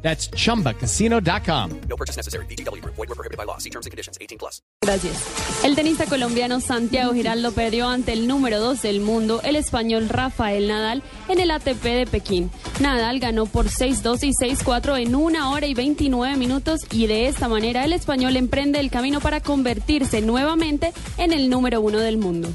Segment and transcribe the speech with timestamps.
[0.00, 1.80] That's chumbacasino.com.
[1.88, 2.46] No purchase necessary.
[2.46, 2.82] BGW.
[2.84, 3.58] Void were prohibited by law.
[3.58, 4.16] See terms and conditions.
[4.20, 4.62] 18 plus.
[4.80, 5.64] Gracias.
[5.64, 10.68] El tenista colombiano Santiago Giraldo perdió ante el número 2 del mundo, el español Rafael
[10.68, 12.50] Nadal, en el ATP de Pekín.
[12.80, 17.48] Nadal ganó por 6-2 y 6-4 en una hora y 29 minutos y de esta
[17.48, 22.48] manera el español emprende el camino para convertirse nuevamente en el número uno del mundo.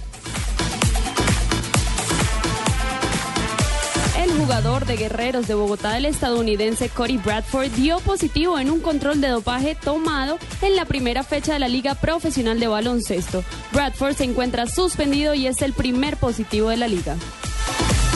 [4.44, 9.22] El jugador de Guerreros de Bogotá, el estadounidense Cody Bradford, dio positivo en un control
[9.22, 13.42] de dopaje tomado en la primera fecha de la Liga Profesional de Baloncesto.
[13.72, 17.16] Bradford se encuentra suspendido y es el primer positivo de la liga.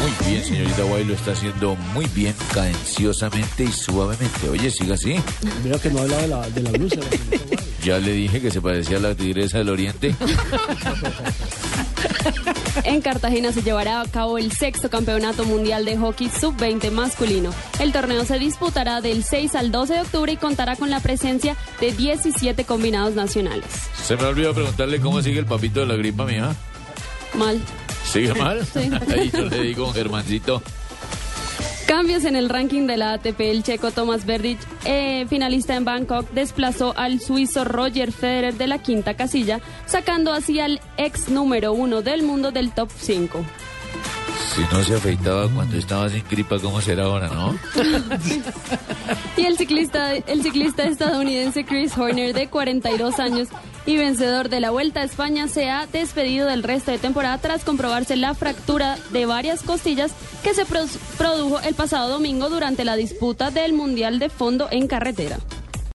[0.02, 4.50] Muy bien, señorita Guay, lo está haciendo muy bien, cadenciosamente y suavemente.
[4.50, 5.16] Oye, siga así.
[5.64, 6.98] Veo que no habla de la, de la blusa.
[6.98, 7.60] la señorita Guay.
[7.86, 10.14] Ya le dije que se parecía a la tigresa del oriente.
[12.84, 17.52] En Cartagena se llevará a cabo el sexto campeonato mundial de hockey sub-20 masculino.
[17.80, 21.56] El torneo se disputará del 6 al 12 de octubre y contará con la presencia
[21.80, 23.66] de 17 combinados nacionales.
[24.04, 26.56] Se me olvidó preguntarle cómo sigue el papito de la gripa mía.
[27.34, 27.62] Mal.
[28.06, 28.66] ¿Sigue mal?
[28.66, 28.90] Sí.
[29.14, 30.62] Ahí yo le digo, Germancito.
[31.88, 33.40] Cambios en el ranking de la ATP.
[33.40, 38.80] El checo Thomas Verdic, eh, finalista en Bangkok, desplazó al suizo Roger Federer de la
[38.80, 43.42] quinta casilla, sacando así al ex número uno del mundo del top 5.
[44.58, 47.56] Si no se afeitaba cuando estaba sin gripa, ¿cómo será ahora, no?
[49.38, 53.50] Y el ciclista, el ciclista estadounidense Chris Horner, de 42 años
[53.86, 57.64] y vencedor de la Vuelta a España, se ha despedido del resto de temporada tras
[57.64, 60.12] comprobarse la fractura de varias costillas
[60.44, 60.86] que se pro-
[61.20, 65.38] produjo el pasado domingo durante la disputa del Mundial de Fondo en carretera.